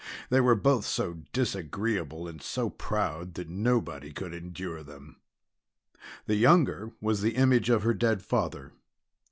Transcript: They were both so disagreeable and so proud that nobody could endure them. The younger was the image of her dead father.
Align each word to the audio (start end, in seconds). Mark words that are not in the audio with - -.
They 0.31 0.41
were 0.41 0.55
both 0.55 0.83
so 0.87 1.21
disagreeable 1.31 2.27
and 2.27 2.41
so 2.41 2.71
proud 2.71 3.35
that 3.35 3.49
nobody 3.49 4.11
could 4.11 4.33
endure 4.33 4.81
them. 4.81 5.17
The 6.25 6.37
younger 6.37 6.93
was 6.99 7.21
the 7.21 7.35
image 7.35 7.69
of 7.69 7.83
her 7.83 7.93
dead 7.93 8.23
father. 8.23 8.73